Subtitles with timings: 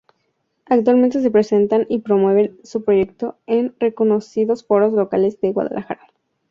[0.65, 6.01] Actualmente se presentan y promueven su proyecto en reconocidos foros locales de Guadalajara.